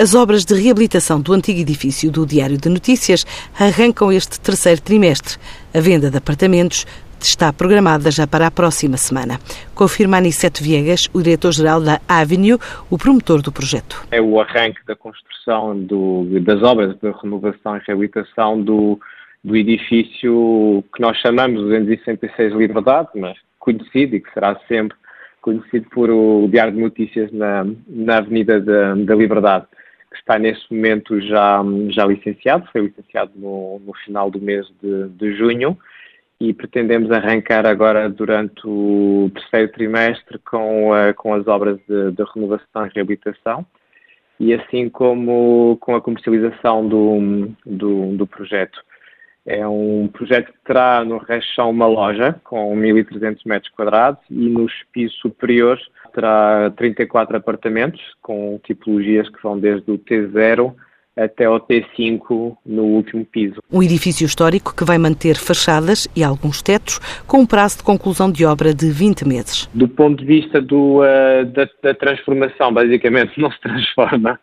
[0.00, 3.26] As obras de reabilitação do antigo edifício do Diário de Notícias
[3.58, 5.36] arrancam este terceiro trimestre.
[5.74, 6.86] A venda de apartamentos
[7.20, 9.40] está programada já para a próxima semana.
[9.74, 14.06] Confirma Anissete Viegas, o diretor-geral da Avenue, o promotor do projeto.
[14.12, 19.00] É o arranque da construção do, das obras de renovação e reabilitação do,
[19.42, 24.96] do edifício que nós chamamos 266 Liberdade, mas conhecido e que será sempre
[25.42, 29.66] conhecido por o Diário de Notícias na, na Avenida da, da Liberdade
[30.10, 35.08] que está neste momento já, já licenciado, foi licenciado no, no final do mês de,
[35.10, 35.76] de junho
[36.40, 42.24] e pretendemos arrancar agora durante o terceiro trimestre com, uh, com as obras de, de,
[42.34, 43.66] renovação e reabilitação
[44.38, 48.80] e assim como com a comercialização do, do, do projeto.
[49.50, 54.70] É um projeto que terá no rechão uma loja com 1.300 metros quadrados e nos
[54.92, 55.82] pisos superiores
[56.14, 60.74] terá 34 apartamentos com tipologias que vão desde o T0
[61.16, 63.56] até ao T5 no último piso.
[63.72, 68.30] Um edifício histórico que vai manter fachadas e alguns tetos com um prazo de conclusão
[68.30, 69.66] de obra de 20 meses.
[69.72, 74.38] Do ponto de vista do, uh, da, da, transformação, basicamente não se transforma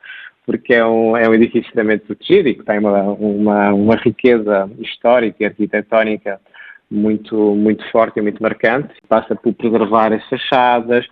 [0.45, 4.69] porque é um, é um edifício extremamente protegido e que tem uma, uma, uma riqueza
[4.79, 6.39] histórica e arquitetónica
[6.89, 8.93] muito, muito forte e muito marcante.
[9.07, 11.05] Passa por preservar as fachadas,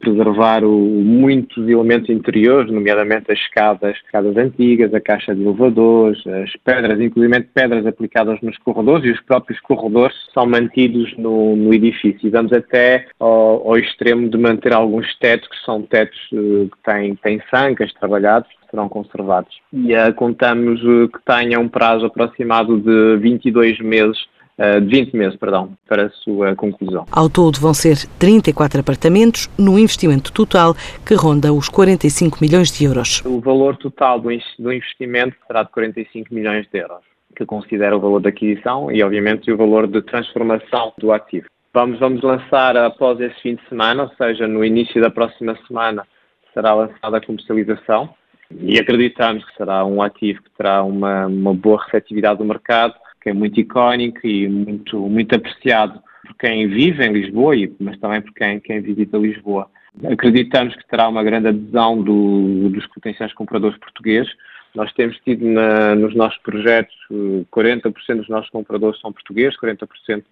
[0.00, 6.50] preservar o, muitos elementos interiores, nomeadamente as escadas, escadas antigas, a caixa de elevadores, as
[6.64, 12.26] pedras, inclusive pedras aplicadas nos corredores e os próprios corredores são mantidos no, no edifício.
[12.26, 16.82] E vamos até ao, ao, extremo de manter alguns tetos que são tetos uh, que
[16.82, 19.54] têm, têm sancas trabalhados, serão conservados.
[19.72, 24.39] E uh, contamos uh, que tenha um prazo aproximado de 22 meses eh,
[24.80, 27.06] de 20 meses, perdão, para a sua conclusão.
[27.10, 30.74] Ao todo vão ser 34 apartamentos, num investimento total
[31.06, 33.22] que ronda os 45 milhões de euros.
[33.24, 37.00] O valor total do investimento será de 45 milhões de euros,
[37.34, 41.46] que considera o valor da aquisição e, obviamente, o valor de transformação do ativo.
[41.72, 46.04] Vamos, vamos lançar após esse fim de semana, ou seja, no início da próxima semana,
[46.52, 48.10] será lançada a comercialização
[48.58, 53.30] e acreditamos que será um ativo que terá uma, uma boa receptividade do mercado que
[53.30, 58.32] é muito icónico e muito, muito apreciado por quem vive em Lisboa, mas também por
[58.32, 59.70] quem, quem visita Lisboa.
[60.04, 64.32] Acreditamos que terá uma grande adesão do, dos potenciais compradores portugueses.
[64.74, 70.22] Nós temos tido na, nos nossos projetos 40% dos nossos compradores são portugueses, 40%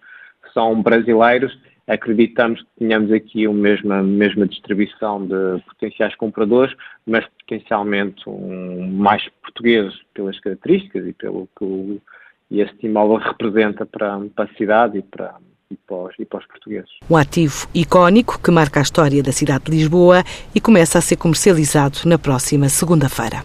[0.53, 1.57] são brasileiros.
[1.87, 6.73] Acreditamos que tenhamos aqui a mesma, mesma distribuição de potenciais compradores,
[7.05, 12.01] mas potencialmente um, mais portugueses pelas características e pelo que o
[12.49, 15.35] e este imóvel representa para, para a cidade e para,
[15.69, 16.89] e para, e para os portugueses.
[17.09, 20.23] Um ativo icónico que marca a história da cidade de Lisboa
[20.53, 23.43] e começa a ser comercializado na próxima segunda-feira.